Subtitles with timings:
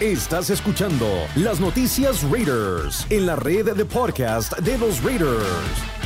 [0.00, 1.06] Estás escuchando
[1.36, 6.03] las noticias Raiders en la red de podcast de los Raiders.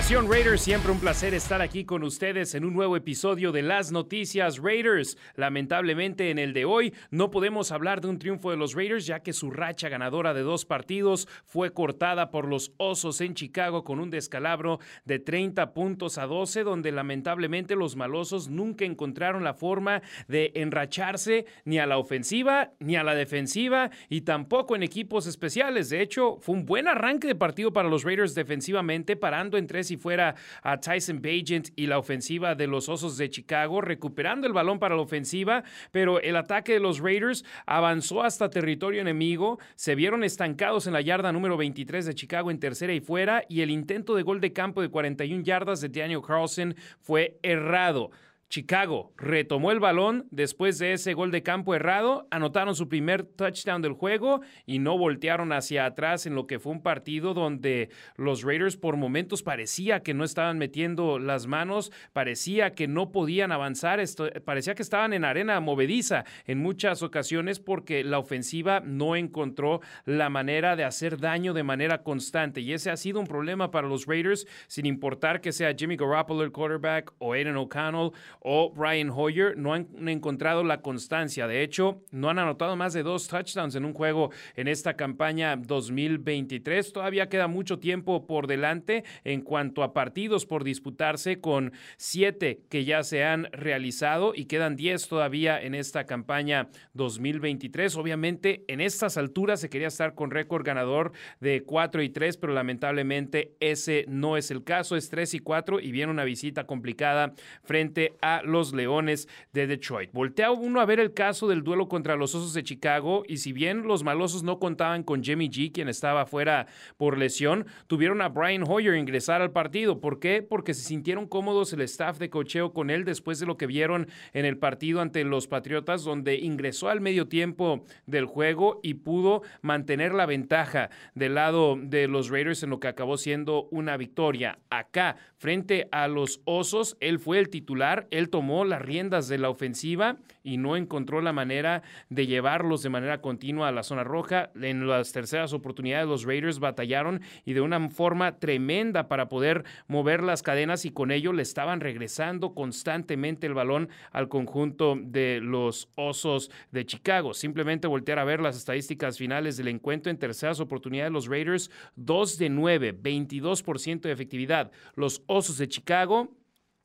[0.00, 3.92] Nación Raiders, siempre un placer estar aquí con ustedes en un nuevo episodio de Las
[3.92, 5.18] Noticias Raiders.
[5.36, 9.20] Lamentablemente en el de hoy no podemos hablar de un triunfo de los Raiders ya
[9.20, 14.00] que su racha ganadora de dos partidos fue cortada por los Osos en Chicago con
[14.00, 20.00] un descalabro de 30 puntos a 12 donde lamentablemente los malosos nunca encontraron la forma
[20.28, 25.90] de enracharse ni a la ofensiva ni a la defensiva y tampoco en equipos especiales.
[25.90, 29.96] De hecho, fue un buen arranque de partido para los Raiders defensivamente parando entre si
[29.96, 34.78] fuera a Tyson Bagent y la ofensiva de los Osos de Chicago, recuperando el balón
[34.78, 40.22] para la ofensiva, pero el ataque de los Raiders avanzó hasta territorio enemigo, se vieron
[40.22, 44.14] estancados en la yarda número 23 de Chicago en tercera y fuera, y el intento
[44.14, 48.12] de gol de campo de 41 yardas de Daniel Carlson fue errado.
[48.50, 53.80] Chicago retomó el balón después de ese gol de campo errado, anotaron su primer touchdown
[53.80, 58.42] del juego y no voltearon hacia atrás en lo que fue un partido donde los
[58.42, 64.00] Raiders por momentos parecía que no estaban metiendo las manos, parecía que no podían avanzar,
[64.44, 70.28] parecía que estaban en arena movediza en muchas ocasiones porque la ofensiva no encontró la
[70.28, 72.60] manera de hacer daño de manera constante.
[72.62, 76.42] Y ese ha sido un problema para los Raiders sin importar que sea Jimmy Garoppolo
[76.42, 81.46] el quarterback o Aiden O'Connell o Brian Hoyer no han encontrado la constancia.
[81.46, 85.56] De hecho, no han anotado más de dos touchdowns en un juego en esta campaña
[85.56, 86.92] 2023.
[86.92, 92.84] Todavía queda mucho tiempo por delante en cuanto a partidos por disputarse con siete que
[92.84, 97.96] ya se han realizado y quedan diez todavía en esta campaña 2023.
[97.96, 102.52] Obviamente, en estas alturas se quería estar con récord ganador de 4 y 3, pero
[102.52, 104.96] lamentablemente ese no es el caso.
[104.96, 110.12] Es 3 y 4 y viene una visita complicada frente a los Leones de Detroit.
[110.12, 113.52] Voltea uno a ver el caso del duelo contra los Osos de Chicago y si
[113.52, 118.28] bien los malosos no contaban con Jimmy G, quien estaba fuera por lesión, tuvieron a
[118.28, 120.00] Brian Hoyer ingresar al partido.
[120.00, 120.42] ¿Por qué?
[120.42, 124.08] Porque se sintieron cómodos el staff de cocheo con él después de lo que vieron
[124.32, 129.42] en el partido ante los Patriotas, donde ingresó al medio tiempo del juego y pudo
[129.62, 134.58] mantener la ventaja del lado de los Raiders en lo que acabó siendo una victoria.
[134.70, 139.48] Acá, frente a los Osos, él fue el titular, él tomó las riendas de la
[139.48, 144.50] ofensiva y no encontró la manera de llevarlos de manera continua a la zona roja.
[144.60, 150.22] En las terceras oportunidades los Raiders batallaron y de una forma tremenda para poder mover
[150.22, 155.88] las cadenas y con ello le estaban regresando constantemente el balón al conjunto de los
[155.94, 157.34] Osos de Chicago.
[157.34, 162.38] Simplemente voltear a ver las estadísticas finales del encuentro en terceras oportunidades los Raiders 2
[162.38, 164.70] de 9, 22% de efectividad.
[164.94, 166.39] Los Osos de Chicago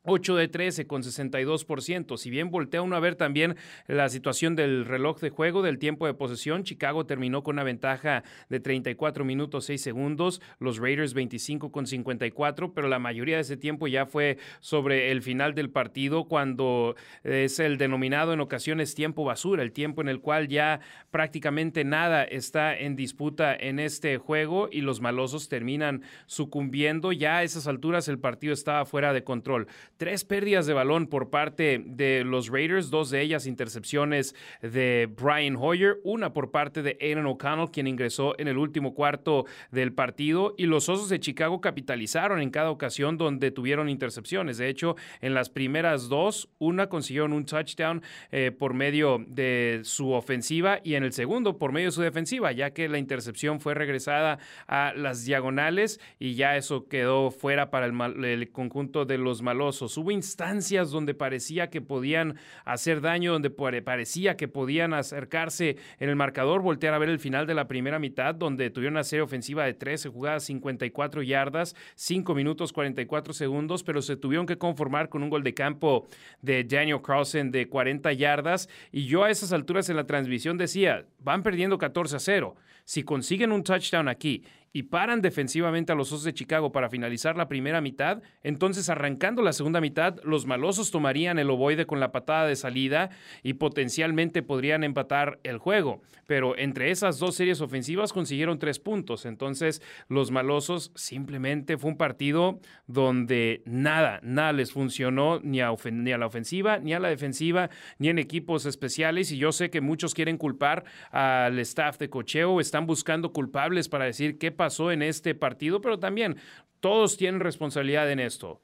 [0.06, 2.18] 8 de 13 con 62%.
[2.18, 3.56] Si bien voltea uno a ver también
[3.88, 8.24] la situación del reloj de juego, del tiempo de posesión, Chicago terminó con una ventaja
[8.50, 13.58] de 34 minutos 6 segundos, los Raiders 25 con 54, pero la mayoría de ese
[13.58, 19.24] tiempo ya fue sobre el final del partido cuando es el denominado en ocasiones tiempo
[19.24, 20.80] basura, el tiempo en el cual ya
[21.12, 27.12] prácticamente nada está en disputa en este juego y los malosos terminan sucumbiendo.
[27.12, 29.68] Ya a esas alturas el partido estaba fuera de control.
[29.98, 35.56] Tres pérdidas de balón por parte de los Raiders, dos de ellas intercepciones de Brian
[35.56, 40.54] Hoyer, una por parte de Aiden O'Connell, quien ingresó en el último cuarto del partido,
[40.58, 44.58] y los Osos de Chicago capitalizaron en cada ocasión donde tuvieron intercepciones.
[44.58, 50.12] De hecho, en las primeras dos, una consiguieron un touchdown eh, por medio de su
[50.12, 53.74] ofensiva y en el segundo por medio de su defensiva, ya que la intercepción fue
[53.74, 59.42] regresada a las diagonales y ya eso quedó fuera para el, el conjunto de los
[59.42, 59.85] malosos.
[59.98, 66.16] Hubo instancias donde parecía que podían hacer daño, donde parecía que podían acercarse en el
[66.16, 69.66] marcador, voltear a ver el final de la primera mitad, donde tuvieron una serie ofensiva
[69.66, 75.24] de 13 jugadas, 54 yardas, 5 minutos 44 segundos, pero se tuvieron que conformar con
[75.24, 76.08] un gol de campo
[76.42, 78.70] de Daniel Carlson de 40 yardas.
[78.92, 82.56] Y yo a esas alturas en la transmisión decía, van perdiendo 14 a 0.
[82.84, 84.44] Si consiguen un touchdown aquí
[84.76, 89.42] y paran defensivamente a los Osos de Chicago para finalizar la primera mitad, entonces arrancando
[89.42, 93.10] la segunda mitad, los malosos tomarían el ovoide con la patada de salida
[93.42, 96.02] y potencialmente podrían empatar el juego.
[96.28, 99.26] Pero entre esas dos series ofensivas consiguieron tres puntos.
[99.26, 106.12] Entonces los malosos simplemente fue un partido donde nada, nada les funcionó ni a, ni
[106.12, 109.32] a la ofensiva, ni a la defensiva, ni en equipos especiales.
[109.32, 114.04] Y yo sé que muchos quieren culpar al staff de cocheo, están buscando culpables para
[114.04, 116.38] decir qué pasó en este partido, pero también
[116.80, 118.62] todos tienen responsabilidad en esto.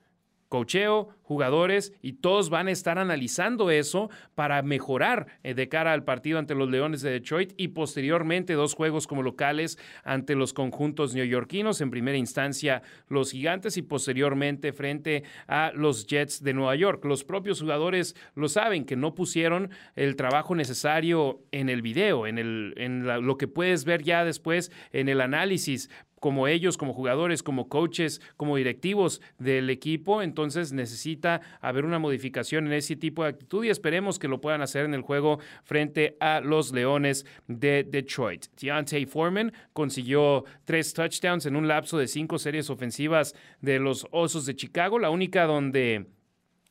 [0.52, 6.04] Cocheo, jugadores y todos van a estar analizando eso para mejorar eh, de cara al
[6.04, 11.16] partido ante los Leones de Detroit y posteriormente dos juegos como locales ante los conjuntos
[11.16, 17.06] neoyorquinos, en primera instancia los Gigantes y posteriormente frente a los Jets de Nueva York.
[17.06, 22.38] Los propios jugadores lo saben que no pusieron el trabajo necesario en el video, en,
[22.38, 25.90] el, en lo que puedes ver ya después en el análisis
[26.22, 30.22] como ellos, como jugadores, como coaches, como directivos del equipo.
[30.22, 34.62] Entonces necesita haber una modificación en ese tipo de actitud y esperemos que lo puedan
[34.62, 38.46] hacer en el juego frente a los Leones de Detroit.
[38.62, 44.46] Deontay Foreman consiguió tres touchdowns en un lapso de cinco series ofensivas de los Osos
[44.46, 46.06] de Chicago, la única donde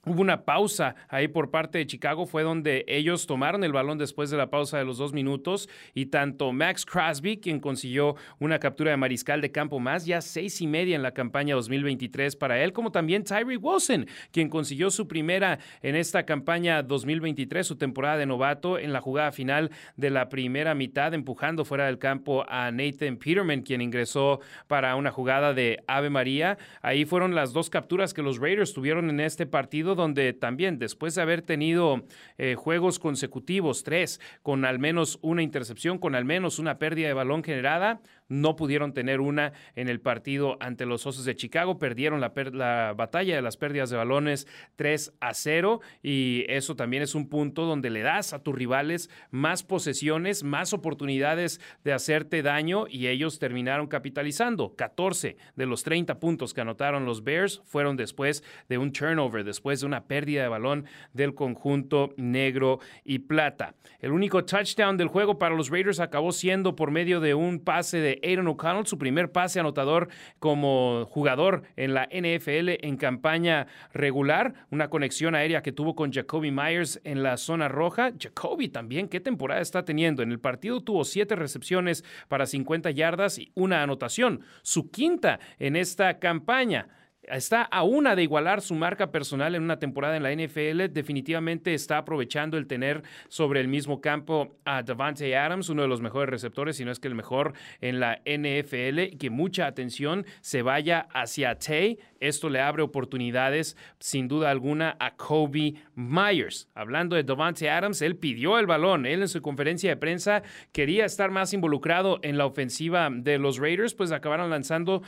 [0.06, 4.31] Hubo una pausa ahí por parte de Chicago, fue donde ellos tomaron el balón después
[4.31, 8.93] de la pausa de los dos minutos y tanto Max Crosby, quien consiguió una captura
[8.93, 12.73] de mariscal de campo más, ya seis y media en la campaña 2023 para él,
[12.73, 18.25] como también Tyree Wilson, quien consiguió su primera en esta campaña 2023, su temporada de
[18.25, 23.19] novato en la jugada final de la primera mitad, empujando fuera del campo a Nathan
[23.19, 26.56] Peterman, quien ingresó para una jugada de Ave María.
[26.81, 31.14] Ahí fueron las dos capturas que los Raiders tuvieron en este partido donde también después
[31.14, 32.05] de haber tenido
[32.38, 37.14] eh, juegos consecutivos, tres, con al menos una intercepción, con al menos una pérdida de
[37.14, 38.00] balón generada,
[38.31, 42.94] no pudieron tener una en el partido ante los Osos de Chicago, perdieron la, la,
[42.97, 44.47] batalla de las pérdidas de balones
[44.77, 49.11] 3 a 0 y eso también es un punto donde le das a tus rivales
[49.31, 54.75] más posesiones, más oportunidades de hacerte daño y ellos terminaron capitalizando.
[54.76, 59.81] 14 de los 30 puntos que anotaron los Bears fueron después de un turnover, después
[59.81, 63.75] de una pérdida de balón del conjunto negro y plata.
[63.99, 67.99] El único touchdown del juego para los Raiders acabó siendo por medio de un pase
[67.99, 70.09] de Aaron O'Connell, su primer pase anotador
[70.39, 76.51] como jugador en la NFL en campaña regular, una conexión aérea que tuvo con Jacoby
[76.51, 78.13] Myers en la zona roja.
[78.19, 80.23] Jacoby también, ¿qué temporada está teniendo?
[80.23, 85.77] En el partido tuvo siete recepciones para 50 yardas y una anotación, su quinta en
[85.77, 86.89] esta campaña
[87.23, 90.93] está a una de igualar su marca personal en una temporada en la NFL.
[90.93, 96.01] Definitivamente está aprovechando el tener sobre el mismo campo a Davante Adams, uno de los
[96.01, 100.63] mejores receptores, si no es que el mejor en la NFL, que mucha atención se
[100.63, 101.99] vaya hacia Tay.
[102.21, 106.69] Esto le abre oportunidades, sin duda alguna, a Kobe Myers.
[106.75, 109.07] Hablando de Davante Adams, él pidió el balón.
[109.07, 113.59] Él en su conferencia de prensa quería estar más involucrado en la ofensiva de los
[113.59, 115.03] Raiders, pues acabaron lanzando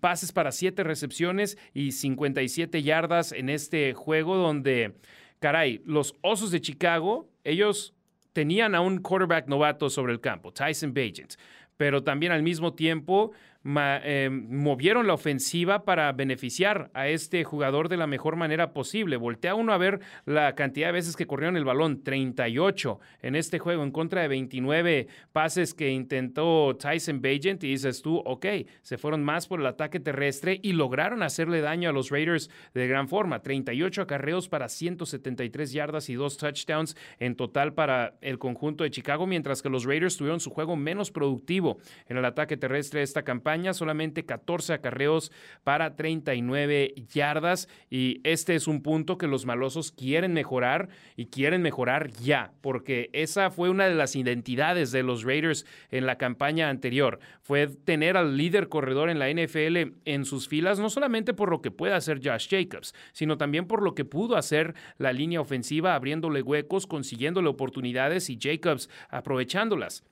[0.00, 4.94] pases para siete recepciones y 57 yardas en este juego donde,
[5.40, 7.92] caray, los Osos de Chicago, ellos
[8.32, 11.34] tenían a un quarterback novato sobre el campo, Tyson Bagent,
[11.76, 13.32] pero también al mismo tiempo
[13.64, 19.16] eh, movieron la ofensiva para beneficiar a este jugador de la mejor manera posible.
[19.16, 23.58] Voltea uno a ver la cantidad de veces que corrieron el balón, 38 en este
[23.58, 28.46] juego, en contra de 29 pases que intentó Tyson Bagent, y dices tú, ok,
[28.82, 32.88] se fueron más por el ataque terrestre y lograron hacerle daño a los Raiders de
[32.88, 33.42] gran forma.
[33.42, 39.26] 38 acarreos para 173 yardas y dos touchdowns en total para el conjunto de Chicago,
[39.26, 43.22] mientras que los Raiders tuvieron su juego menos productivo en el ataque terrestre de esta
[43.22, 45.32] campaña solamente 14 acarreos
[45.64, 51.62] para 39 yardas y este es un punto que los malosos quieren mejorar y quieren
[51.62, 56.68] mejorar ya, porque esa fue una de las identidades de los Raiders en la campaña
[56.68, 61.50] anterior, fue tener al líder corredor en la NFL en sus filas, no solamente por
[61.50, 65.40] lo que puede hacer Josh Jacobs, sino también por lo que pudo hacer la línea
[65.40, 70.04] ofensiva abriéndole huecos, consiguiéndole oportunidades y Jacobs aprovechándolas.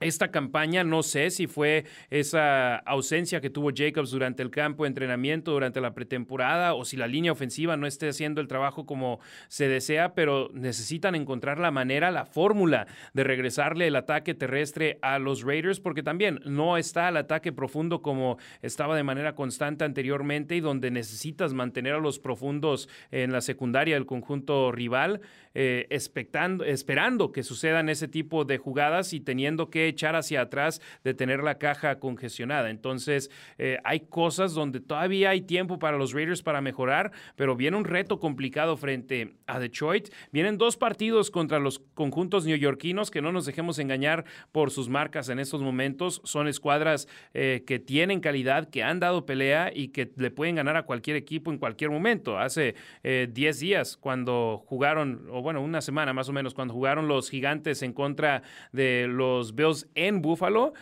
[0.00, 4.88] Esta campaña no sé si fue esa ausencia que tuvo Jacobs durante el campo de
[4.88, 9.20] entrenamiento, durante la pretemporada, o si la línea ofensiva no esté haciendo el trabajo como
[9.48, 15.18] se desea, pero necesitan encontrar la manera, la fórmula de regresarle el ataque terrestre a
[15.18, 20.56] los Raiders, porque también no está el ataque profundo como estaba de manera constante anteriormente
[20.56, 25.20] y donde necesitas mantener a los profundos en la secundaria del conjunto rival,
[25.52, 31.14] eh, esperando que sucedan ese tipo de jugadas y teniendo que echar hacia atrás de
[31.14, 32.70] tener la caja congestionada.
[32.70, 37.76] Entonces, eh, hay cosas donde todavía hay tiempo para los Raiders para mejorar, pero viene
[37.76, 40.08] un reto complicado frente a Detroit.
[40.32, 45.28] Vienen dos partidos contra los conjuntos neoyorquinos que no nos dejemos engañar por sus marcas
[45.28, 46.20] en estos momentos.
[46.24, 50.76] Son escuadras eh, que tienen calidad, que han dado pelea y que le pueden ganar
[50.76, 52.38] a cualquier equipo en cualquier momento.
[52.38, 57.08] Hace 10 eh, días cuando jugaron, o bueno, una semana más o menos, cuando jugaron
[57.08, 58.42] los gigantes en contra
[58.72, 60.72] de los Bills en Buffalo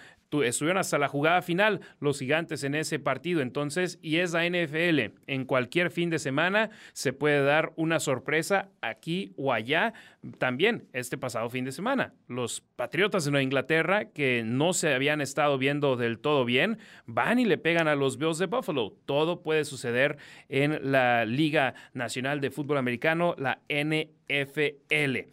[0.44, 3.40] estuvieron hasta la jugada final los gigantes en ese partido.
[3.40, 5.14] Entonces, y es la NFL.
[5.26, 9.94] En cualquier fin de semana se puede dar una sorpresa aquí o allá.
[10.38, 15.20] También este pasado fin de semana, los Patriotas de Nueva Inglaterra, que no se habían
[15.20, 18.94] estado viendo del todo bien, van y le pegan a los Bills de Buffalo.
[19.06, 25.28] Todo puede suceder en la Liga Nacional de Fútbol Americano, la NFL.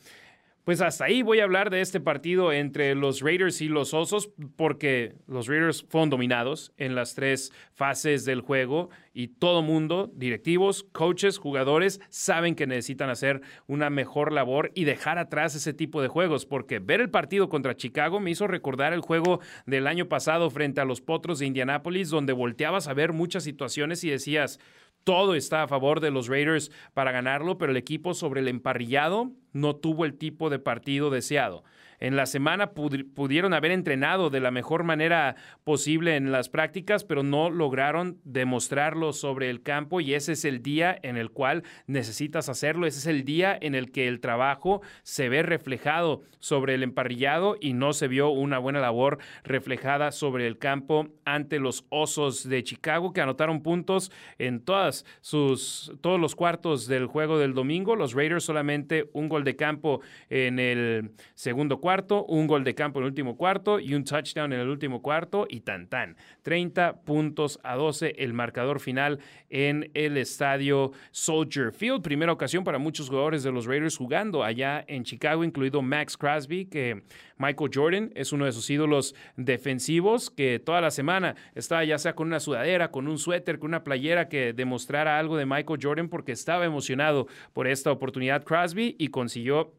[0.65, 4.31] Pues hasta ahí voy a hablar de este partido entre los Raiders y los Osos,
[4.55, 10.83] porque los Raiders fueron dominados en las tres fases del juego y todo mundo, directivos,
[10.91, 16.07] coaches, jugadores, saben que necesitan hacer una mejor labor y dejar atrás ese tipo de
[16.07, 20.49] juegos, porque ver el partido contra Chicago me hizo recordar el juego del año pasado
[20.49, 24.59] frente a los Potros de Indianápolis, donde volteabas a ver muchas situaciones y decías,
[25.05, 29.31] todo está a favor de los Raiders para ganarlo, pero el equipo sobre el emparrillado
[29.53, 31.63] no tuvo el tipo de partido deseado
[31.99, 37.23] en la semana pudieron haber entrenado de la mejor manera posible en las prácticas, pero
[37.23, 42.49] no lograron demostrarlo sobre el campo y ese es el día en el cual necesitas
[42.49, 46.83] hacerlo, ese es el día en el que el trabajo se ve reflejado sobre el
[46.83, 52.47] emparrillado y no se vio una buena labor reflejada sobre el campo ante los Osos
[52.47, 57.95] de Chicago que anotaron puntos en todas sus todos los cuartos del juego del domingo,
[57.95, 62.97] los Raiders solamente un gol de campo en el segundo cuarto, un gol de campo
[62.97, 66.17] en el último cuarto y un touchdown en el último cuarto y tan tan.
[66.41, 69.19] 30 puntos a 12 el marcador final
[69.51, 72.01] en el estadio Soldier Field.
[72.01, 76.65] Primera ocasión para muchos jugadores de los Raiders jugando allá en Chicago, incluido Max Crosby,
[76.65, 77.03] que
[77.37, 82.15] Michael Jordan es uno de sus ídolos defensivos, que toda la semana estaba ya sea
[82.15, 86.09] con una sudadera, con un suéter, con una playera que demostrara algo de Michael Jordan
[86.09, 89.71] porque estaba emocionado por esta oportunidad Crosby y consiguió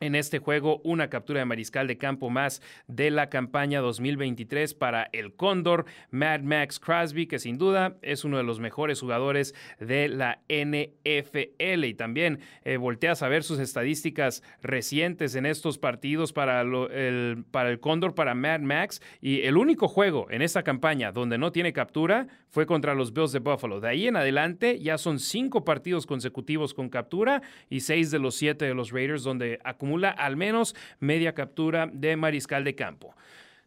[0.00, 5.08] en este juego una captura de mariscal de campo más de la campaña 2023 para
[5.12, 10.08] el Cóndor, Mad Max Crosby, que sin duda es uno de los mejores jugadores de
[10.08, 11.84] la NFL.
[11.84, 17.70] Y también eh, volteas a ver sus estadísticas recientes en estos partidos para, el, para
[17.70, 19.00] el Cóndor, para Mad Max.
[19.20, 23.32] Y el único juego en esta campaña donde no tiene captura fue contra los Bills
[23.32, 23.80] de Buffalo.
[23.80, 28.34] De ahí en adelante ya son cinco partidos consecutivos con captura y seis de los
[28.36, 33.14] siete de los Raiders donde acumula al menos media captura de mariscal de campo.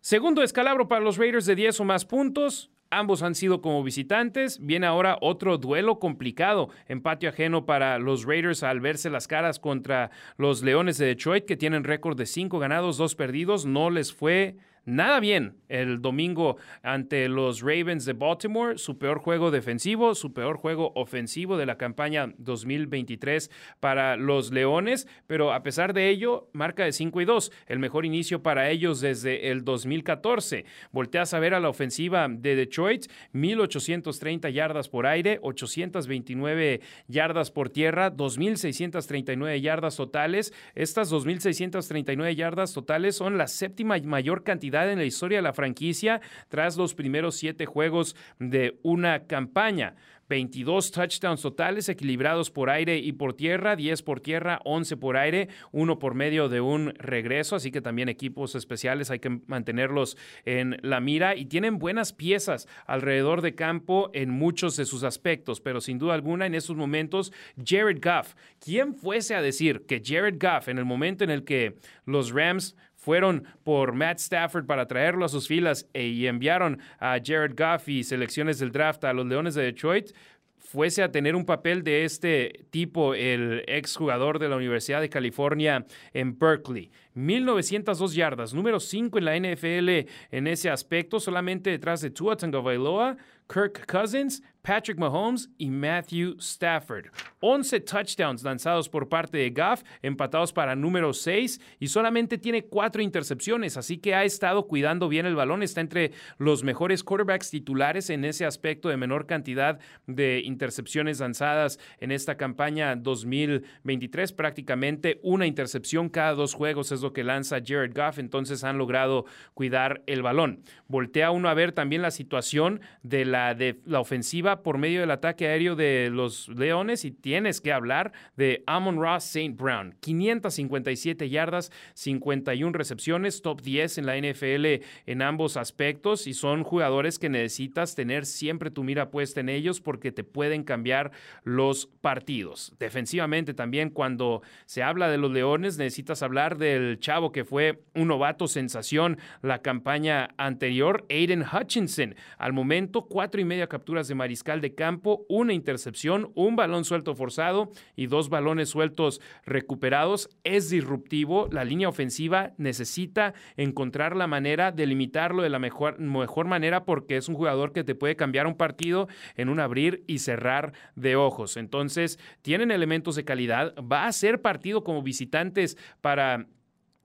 [0.01, 2.71] Segundo escalabro para los Raiders de 10 o más puntos.
[2.89, 4.59] Ambos han sido como visitantes.
[4.59, 9.59] Viene ahora otro duelo complicado en patio ajeno para los Raiders al verse las caras
[9.59, 13.65] contra los Leones de Detroit, que tienen récord de 5 ganados, 2 perdidos.
[13.67, 14.55] No les fue
[14.87, 20.57] nada bien el domingo ante los Ravens de Baltimore, su peor juego defensivo, su peor
[20.57, 26.85] juego ofensivo de la campaña 2023 para los Leones, pero a pesar de ello, marca
[26.85, 30.65] de 5 y 2, el mejor inicio para ellos desde el 2014.
[30.91, 37.69] Volteas a ver a la ofensiva de Detroit, 1830 yardas por aire, 829 yardas por
[37.69, 40.53] tierra, 2639 yardas totales.
[40.75, 46.21] Estas 2639 yardas totales son la séptima mayor cantidad en la historia de la franquicia
[46.49, 49.95] tras los primeros siete juegos de una campaña.
[50.29, 55.49] 22 touchdowns totales equilibrados por aire y por tierra, 10 por tierra, 11 por aire,
[55.71, 60.77] uno por medio de un regreso, así que también equipos especiales hay que mantenerlos en
[60.81, 65.81] la mira y tienen buenas piezas alrededor de campo en muchos de sus aspectos, pero
[65.81, 67.31] sin duda alguna en esos momentos
[67.63, 71.77] Jared Goff, ¿quién fuese a decir que Jared Goff en el momento en el que
[72.05, 72.75] los Rams
[73.07, 77.87] fueron por Matt Stafford para traerlo a sus filas e, y enviaron a Jared Goff
[77.87, 80.11] y selecciones del draft a los Leones de Detroit,
[80.57, 85.85] fuese a tener un papel de este tipo el exjugador de la Universidad de California
[86.11, 86.91] en Berkeley.
[87.13, 93.15] 1902 yardas, número 5 en la NFL en ese aspecto, solamente detrás de Tua Tagovailoa,
[93.47, 97.05] Kirk Cousins, Patrick Mahomes y Matthew Stafford.
[97.39, 103.01] 11 touchdowns lanzados por parte de Goff, empatados para número 6 y solamente tiene 4
[103.01, 108.09] intercepciones, así que ha estado cuidando bien el balón, está entre los mejores quarterbacks titulares
[108.09, 115.47] en ese aspecto de menor cantidad de intercepciones lanzadas en esta campaña 2023, prácticamente una
[115.47, 120.23] intercepción cada dos juegos es lo que lanza Jared Goff, entonces han logrado cuidar el
[120.23, 120.61] balón.
[120.89, 125.11] Voltea uno a ver también la situación de la, de la ofensiva por medio del
[125.11, 129.55] ataque aéreo de los Leones y tienes que hablar de Amon Ross St.
[129.57, 129.95] Brown.
[129.99, 137.19] 557 yardas, 51 recepciones, top 10 en la NFL en ambos aspectos y son jugadores
[137.19, 141.11] que necesitas tener siempre tu mira puesta en ellos porque te pueden cambiar
[141.43, 142.73] los partidos.
[142.79, 148.07] Defensivamente también cuando se habla de los Leones necesitas hablar del chavo que fue un
[148.07, 152.15] novato sensación la campaña anterior, Aiden Hutchinson.
[152.37, 157.15] Al momento, cuatro y media capturas de mariscal de campo, una intercepción, un balón suelto
[157.15, 160.29] forzado y dos balones sueltos recuperados.
[160.43, 161.47] Es disruptivo.
[161.51, 167.27] La línea ofensiva necesita encontrar la manera de limitarlo de la mejor manera porque es
[167.27, 171.57] un jugador que te puede cambiar un partido en un abrir y cerrar de ojos.
[171.57, 173.73] Entonces, tienen elementos de calidad.
[173.79, 176.47] Va a ser partido como visitantes para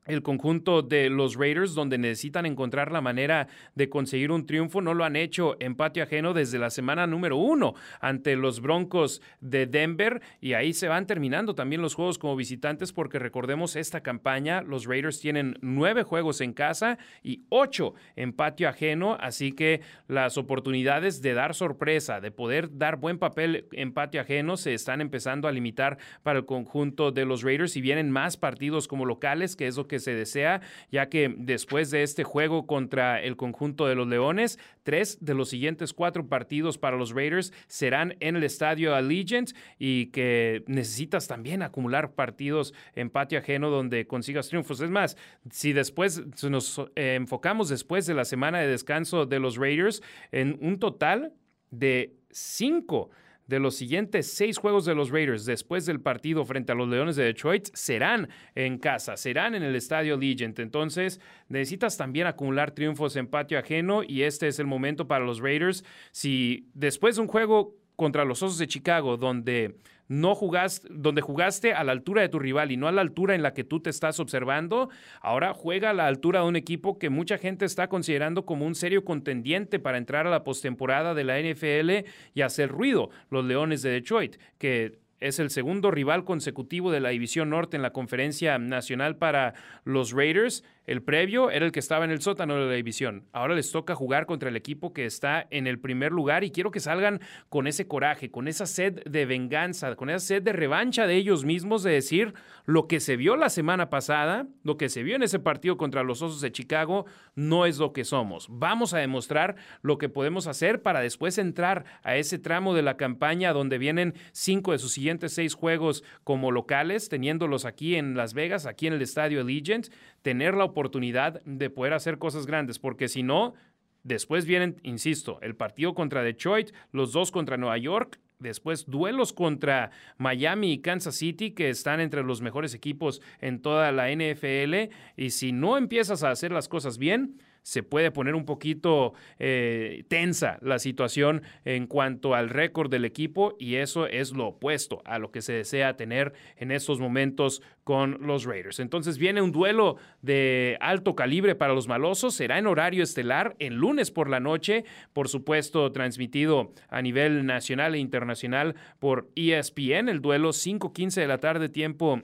[0.06, 4.80] el conjunto de los Raiders, donde necesitan encontrar la manera de conseguir un triunfo.
[4.80, 9.22] No lo han hecho en patio ajeno desde la semana número uno ante los Broncos
[9.40, 14.02] de Denver y ahí se van terminando también los juegos como visitantes porque recordemos esta
[14.02, 19.82] campaña, los Raiders tienen nueve juegos en casa y ocho en patio ajeno, así que
[20.08, 25.00] las oportunidades de dar sorpresa, de poder dar buen papel en patio ajeno se están
[25.00, 29.56] empezando a limitar para el conjunto de los Raiders y vienen más partidos como locales,
[29.56, 33.36] que es lo que que se desea, ya que después de este juego contra el
[33.36, 38.36] conjunto de los Leones, tres de los siguientes cuatro partidos para los Raiders serán en
[38.36, 44.80] el estadio Allegiant y que necesitas también acumular partidos en patio ajeno donde consigas triunfos.
[44.80, 45.18] Es más,
[45.50, 50.56] si después nos eh, enfocamos después de la semana de descanso de los Raiders en
[50.62, 51.34] un total
[51.70, 53.10] de cinco
[53.52, 57.16] de los siguientes seis juegos de los Raiders después del partido frente a los Leones
[57.16, 60.58] de Detroit serán en casa, serán en el estadio Legend.
[60.58, 65.40] Entonces necesitas también acumular triunfos en patio ajeno y este es el momento para los
[65.40, 65.84] Raiders.
[66.12, 69.76] Si después de un juego contra los Osos de Chicago, donde
[70.08, 73.34] no jugaste, donde jugaste a la altura de tu rival y no a la altura
[73.34, 74.90] en la que tú te estás observando,
[75.20, 78.74] ahora juega a la altura de un equipo que mucha gente está considerando como un
[78.74, 83.82] serio contendiente para entrar a la postemporada de la NFL y hacer ruido, los Leones
[83.82, 88.58] de Detroit, que es el segundo rival consecutivo de la División Norte en la conferencia
[88.58, 89.54] nacional para
[89.84, 90.64] los Raiders.
[90.84, 93.24] El previo era el que estaba en el sótano de la división.
[93.32, 96.72] Ahora les toca jugar contra el equipo que está en el primer lugar y quiero
[96.72, 101.06] que salgan con ese coraje, con esa sed de venganza, con esa sed de revancha
[101.06, 102.34] de ellos mismos, de decir
[102.64, 106.02] lo que se vio la semana pasada, lo que se vio en ese partido contra
[106.02, 108.48] los Osos de Chicago, no es lo que somos.
[108.50, 112.96] Vamos a demostrar lo que podemos hacer para después entrar a ese tramo de la
[112.96, 118.34] campaña donde vienen cinco de sus siguientes seis juegos como locales, teniéndolos aquí en Las
[118.34, 119.88] Vegas, aquí en el estadio Allegiant,
[120.22, 123.54] tener la oportunidad de poder hacer cosas grandes, porque si no,
[124.02, 129.90] después vienen, insisto, el partido contra Detroit, los dos contra Nueva York, después duelos contra
[130.18, 135.30] Miami y Kansas City, que están entre los mejores equipos en toda la NFL, y
[135.30, 140.58] si no empiezas a hacer las cosas bien, se puede poner un poquito eh, tensa
[140.62, 145.30] la situación en cuanto al récord del equipo y eso es lo opuesto a lo
[145.30, 148.80] que se desea tener en estos momentos con los Raiders.
[148.80, 153.74] Entonces viene un duelo de alto calibre para los malosos, será en horario estelar el
[153.74, 160.20] lunes por la noche, por supuesto transmitido a nivel nacional e internacional por ESPN, el
[160.20, 162.22] duelo 5.15 de la tarde tiempo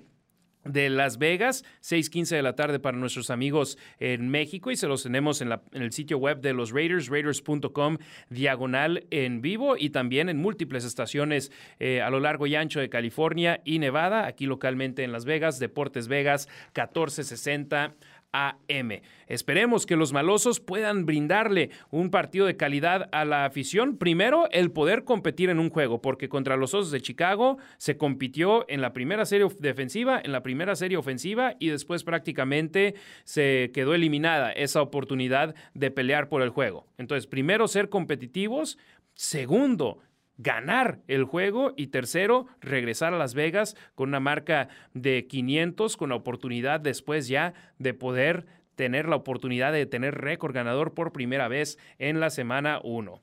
[0.69, 5.03] de Las Vegas, 6:15 de la tarde para nuestros amigos en México y se los
[5.03, 7.99] tenemos en, el sitio web de los Raiders, raiders.com
[8.31, 12.89] diagonal en vivo y también en múltiples estaciones eh, a lo largo y ancho de
[12.89, 17.95] California y Nevada, aquí localmente en Las Vegas, Deportes Vegas 1460
[18.33, 19.01] AM.
[19.27, 23.97] Esperemos que los malosos puedan brindarle un partido de calidad a la afición.
[23.97, 28.65] Primero, el poder competir en un juego, porque contra los Osos de Chicago se compitió
[28.69, 33.95] en la primera serie defensiva, en la primera serie ofensiva y después prácticamente se quedó
[33.95, 36.87] eliminada esa oportunidad de pelear por el juego.
[36.99, 38.79] Entonces, primero ser competitivos.
[39.15, 39.99] Segundo,
[40.39, 46.09] ganar el juego y tercero, regresar a Las Vegas con una marca de 500 con
[46.11, 48.47] la oportunidad después ya de poder
[48.77, 53.21] tener la oportunidad de tener récord ganador por primera vez en la semana 1.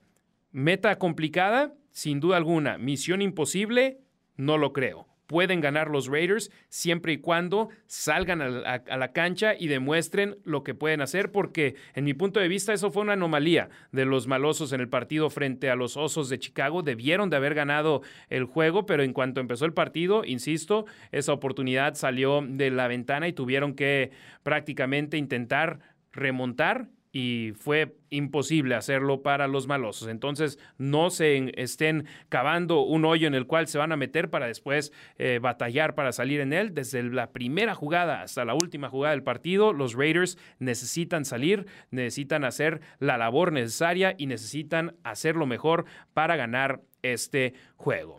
[0.52, 2.78] Meta complicada, sin duda alguna.
[2.78, 4.02] Misión imposible,
[4.36, 9.68] no lo creo pueden ganar los Raiders siempre y cuando salgan a la, cancha y
[9.68, 13.70] demuestren lo que pueden hacer, porque en mi punto de vista eso fue una anomalía
[13.92, 16.84] de los malosos en el partido frente a los Osos de Chicago.
[16.84, 21.96] Debieron de haber ganado el juego, pero en cuanto empezó el partido, insisto, esa oportunidad
[21.96, 24.12] salió de la ventana y tuvieron que
[24.44, 25.80] prácticamente intentar
[26.12, 30.10] remontar y fue imposible hacerlo para los malosos.
[30.10, 34.48] Entonces, no se estén cavando un hoyo en el cual se van a meter para
[34.48, 36.74] después eh, batallar para salir en él.
[36.74, 42.44] Desde la primera jugada hasta la última jugada del partido, los Raiders necesitan salir, necesitan
[42.44, 48.18] hacer la labor necesaria y necesitan hacerlo mejor para ganar este juego.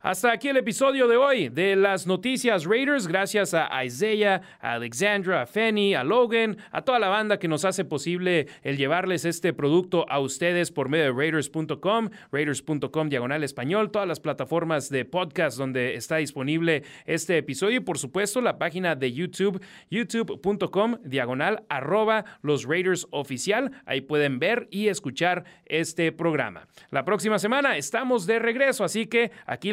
[0.00, 3.08] Hasta aquí el episodio de hoy de las noticias Raiders.
[3.08, 7.64] Gracias a Isaiah, a Alexandra, a Fanny, a Logan, a toda la banda que nos
[7.64, 13.90] hace posible el llevarles este producto a ustedes por medio de Raiders.com, Raiders.com diagonal español,
[13.90, 18.94] todas las plataformas de podcast donde está disponible este episodio y por supuesto la página
[18.94, 23.72] de YouTube, youtube.com diagonal arroba los Raiders oficial.
[23.84, 26.68] Ahí pueden ver y escuchar este programa.
[26.90, 29.72] La próxima semana estamos de regreso, así que aquí